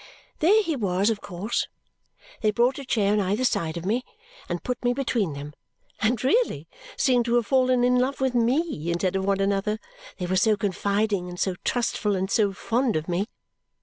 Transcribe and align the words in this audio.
There 0.39 0.63
he 0.63 0.75
was, 0.75 1.11
of 1.11 1.21
course. 1.21 1.67
They 2.41 2.49
brought 2.49 2.79
a 2.79 2.83
chair 2.85 3.13
on 3.13 3.19
either 3.19 3.43
side 3.45 3.77
of 3.77 3.85
me, 3.85 4.03
and 4.49 4.63
put 4.63 4.83
me 4.83 4.95
between 4.95 5.33
them, 5.33 5.53
and 5.99 6.23
really 6.23 6.67
seemed 6.97 7.25
to 7.25 7.35
have 7.35 7.45
fallen 7.45 7.83
in 7.83 7.99
love 7.99 8.19
with 8.19 8.33
me 8.33 8.89
instead 8.89 9.15
of 9.15 9.25
one 9.25 9.39
another, 9.39 9.77
they 10.17 10.25
were 10.25 10.35
so 10.37 10.57
confiding, 10.57 11.29
and 11.29 11.39
so 11.39 11.53
trustful, 11.63 12.15
and 12.15 12.31
so 12.31 12.51
fond 12.51 12.95
of 12.95 13.07
me. 13.07 13.27